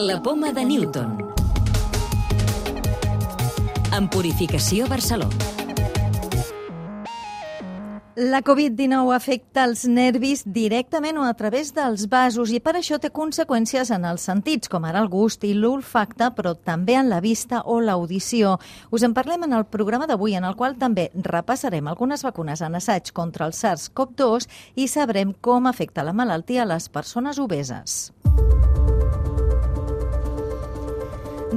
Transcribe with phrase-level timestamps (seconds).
[0.00, 1.18] La poma de Newton.
[3.92, 5.36] En Purificació Barcelona.
[8.16, 13.10] La Covid-19 afecta els nervis directament o a través dels vasos i per això té
[13.12, 17.60] conseqüències en els sentits, com ara el gust i l'olfacte, però també en la vista
[17.68, 18.56] o l'audició.
[18.90, 22.80] Us en parlem en el programa d'avui, en el qual també repassarem algunes vacunes en
[22.80, 24.48] assaig contra el SARS-CoV-2
[24.80, 28.14] i sabrem com afecta la malaltia a les persones obeses.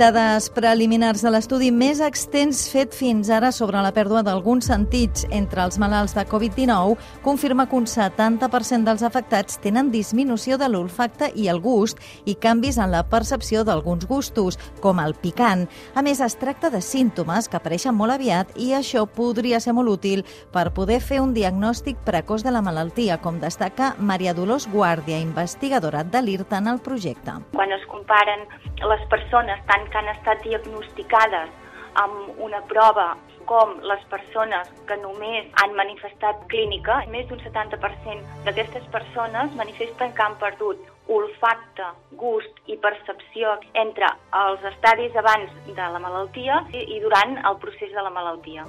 [0.00, 5.60] Dades preliminars de l'estudi més extens fet fins ara sobre la pèrdua d'alguns sentits entre
[5.60, 11.50] els malalts de Covid-19 confirma que un 70% dels afectats tenen disminució de l'olfacte i
[11.52, 15.66] el gust i canvis en la percepció d'alguns gustos, com el picant.
[15.92, 19.92] A més, es tracta de símptomes que apareixen molt aviat i això podria ser molt
[19.98, 25.20] útil per poder fer un diagnòstic precoç de la malaltia, com destaca Maria Dolors Guàrdia,
[25.20, 27.36] investigadora de l'IRTA en el projecte.
[27.52, 28.48] Quan es comparen
[28.80, 31.50] les persones tant que han estat diagnosticades
[31.98, 33.16] amb una prova
[33.50, 40.22] com les persones que només han manifestat clínica, més d'un 70% d'aquestes persones manifesten que
[40.22, 41.88] han perdut olfacte,
[42.20, 44.12] gust i percepció entre
[44.44, 48.68] els estadis abans de la malaltia i durant el procés de la malaltia.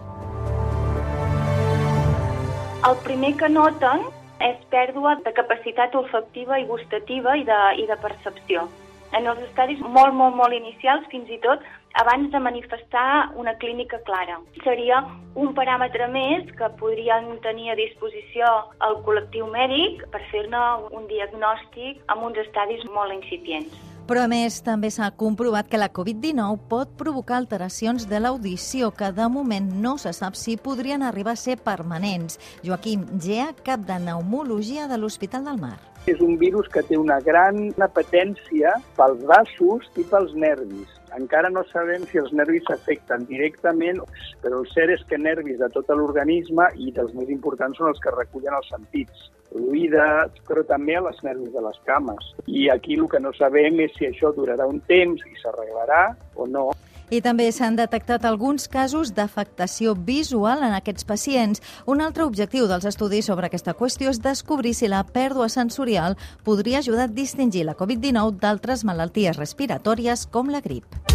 [2.89, 4.07] El primer que noten
[4.41, 8.65] és pèrdua de capacitat olfactiva i gustativa i de, i de percepció
[9.17, 11.63] en els estadis molt, molt, molt inicials, fins i tot
[11.99, 14.39] abans de manifestar una clínica clara.
[14.63, 15.01] Seria
[15.35, 18.47] un paràmetre més que podrien tenir a disposició
[18.87, 23.87] el col·lectiu mèdic per fer-ne un diagnòstic amb uns estadis molt incipients.
[24.09, 29.11] Però, a més, també s'ha comprovat que la Covid-19 pot provocar alteracions de l'audició que,
[29.15, 32.39] de moment, no se sap si podrien arribar a ser permanents.
[32.65, 35.90] Joaquim Gea, cap de pneumologia de l'Hospital del Mar.
[36.09, 40.89] És un virus que té una gran apetència pels vasos i pels nervis.
[41.17, 43.99] Encara no sabem si els nervis s'afecten directament,
[44.41, 48.01] però el cert és que nervis de tot l'organisme i dels més importants són els
[48.01, 50.07] que recullen els sentits, l'oïda,
[50.47, 52.31] però també les nervis de les cames.
[52.47, 56.05] I aquí el que no sabem és si això durarà un temps i s'arreglarà
[56.35, 56.71] o no.
[57.11, 61.59] I també s'han detectat alguns casos d'afectació visual en aquests pacients.
[61.83, 66.15] Un altre objectiu dels estudis sobre aquesta qüestió és descobrir si la pèrdua sensorial
[66.47, 71.10] podria ajudar a distingir la Covid-19 d'altres malalties respiratòries com la grip.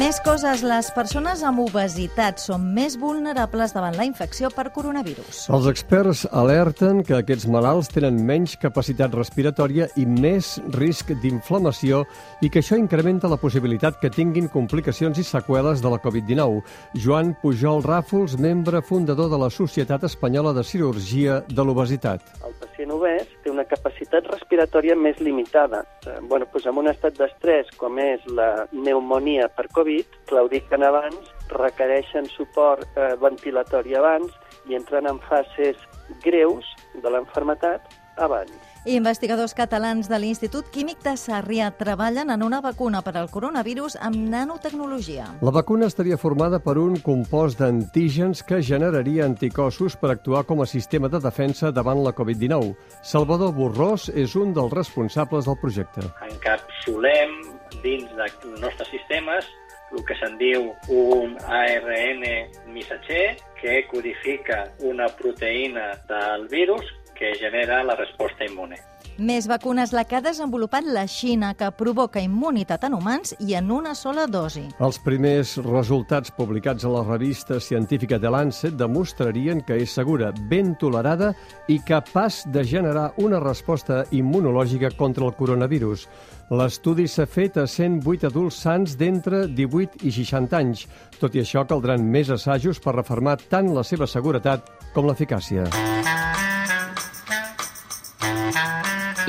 [0.00, 0.62] Més coses.
[0.64, 5.42] Les persones amb obesitat són més vulnerables davant la infecció per coronavirus.
[5.52, 12.06] Els experts alerten que aquests malalts tenen menys capacitat respiratòria i més risc d'inflamació
[12.40, 16.62] i que això incrementa la possibilitat que tinguin complicacions i seqüeles de la Covid-19.
[17.04, 22.24] Joan Pujol Ràfols, membre fundador de la Societat Espanyola de Cirurgia de l'Obesitat.
[22.40, 23.28] El pacient obès
[23.60, 25.82] una capacitat respiratòria més limitada.
[26.06, 31.32] Eh, bueno, doncs en un estat d'estrès, com és la pneumonia per Covid, claudiquen abans,
[31.52, 34.32] requereixen suport eh, ventilatori abans
[34.70, 35.76] i entren en fases
[36.24, 36.64] greus
[37.02, 38.69] de l'enfermetat abans.
[38.88, 44.16] Investigadors catalans de l'Institut Químic de Sarrià treballen en una vacuna per al coronavirus amb
[44.32, 45.26] nanotecnologia.
[45.44, 50.66] La vacuna estaria formada per un compost d'antígens que generaria anticossos per actuar com a
[50.66, 52.72] sistema de defensa davant la Covid-19.
[53.04, 56.06] Salvador Borrós és un dels responsables del projecte.
[56.30, 57.36] Encapsulem
[57.84, 59.44] dins dels nostres sistemes
[59.92, 62.24] el que se'n diu un ARN
[62.72, 66.86] missatger que codifica una proteïna del virus
[67.20, 68.80] que genera la resposta immune.
[69.20, 73.68] Més vacunes la que ha desenvolupat la Xina, que provoca immunitat en humans i en
[73.74, 74.62] una sola dosi.
[74.80, 80.72] Els primers resultats publicats a la revista científica The Lancet demostrarien que és segura, ben
[80.80, 81.34] tolerada
[81.68, 86.08] i capaç de generar una resposta immunològica contra el coronavirus.
[86.56, 90.88] L'estudi s'ha fet a 108 adults sants d'entre 18 i 60 anys.
[91.20, 95.68] Tot i això, caldran més assajos per reformar tant la seva seguretat com l'eficàcia.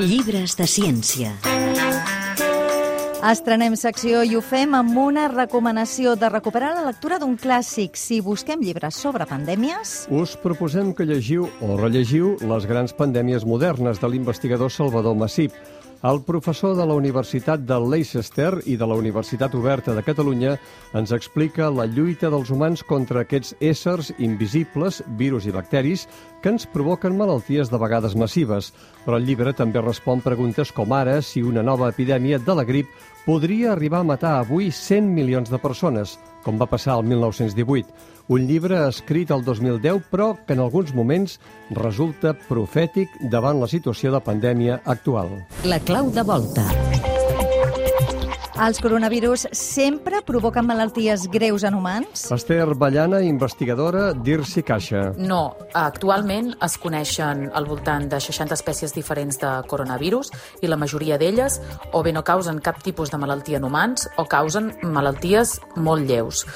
[0.00, 1.32] Llibres de ciència.
[3.22, 7.94] Estrenem secció i ho fem amb una recomanació de recuperar la lectura d'un clàssic.
[7.94, 9.92] Si busquem llibres sobre pandèmies...
[10.10, 15.54] Us proposem que llegiu o rellegiu les grans pandèmies modernes de l'investigador Salvador Massip.
[16.02, 20.56] El professor de la Universitat de Leicester i de la Universitat Oberta de Catalunya
[20.98, 26.08] ens explica la lluita dels humans contra aquests éssers invisibles, virus i bacteris,
[26.42, 28.72] que ens provoquen malalties de vegades massives.
[29.06, 32.90] Però el llibre també respon preguntes com ara si una nova epidèmia de la grip
[33.26, 37.88] podria arribar a matar avui 100 milions de persones, com va passar al 1918.
[38.32, 41.38] Un llibre escrit el 2010, però que en alguns moments
[41.78, 45.34] resulta profètic davant la situació de pandèmia actual.
[45.64, 47.11] La clau de volta.
[48.62, 52.28] Els coronavirus sempre provoquen malalties greus en humans?
[52.30, 55.00] Esther Ballana, investigadora d'IRSI Caixa.
[55.18, 60.30] No, actualment es coneixen al voltant de 60 espècies diferents de coronavirus
[60.62, 61.58] i la majoria d'elles
[61.90, 66.46] o bé no causen cap tipus de malaltia en humans o causen malalties molt lleus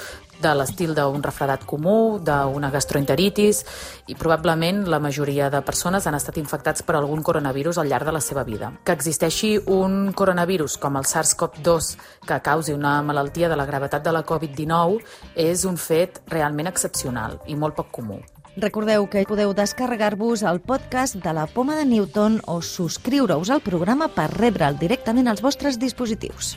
[0.42, 3.62] de l'estil d'un refredat comú, d'una gastroenteritis
[4.10, 8.14] i probablement la majoria de persones han estat infectats per algun coronavirus al llarg de
[8.16, 8.72] la seva vida.
[8.84, 11.90] Que existeixi un coronavirus com el SARS-CoV-2
[12.26, 15.02] que causi una malaltia de la gravetat de la Covid-19
[15.34, 18.20] és un fet realment excepcional i molt poc comú.
[18.56, 24.08] Recordeu que podeu descarregar-vos el podcast de la Poma de Newton o subscriure-us al programa
[24.08, 26.56] per rebre'l directament als vostres dispositius.